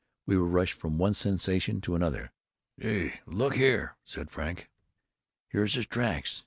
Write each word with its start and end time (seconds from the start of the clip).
We 0.25 0.35
were 0.35 0.47
rushed 0.47 0.73
from 0.79 0.97
one 0.97 1.13
sensation 1.13 1.79
to 1.81 1.93
another. 1.93 2.31
"Gee! 2.79 3.11
look 3.27 3.53
here," 3.53 3.97
said 4.03 4.31
Frank; 4.31 4.67
"here's 5.49 5.75
his 5.75 5.85
tracks. 5.85 6.39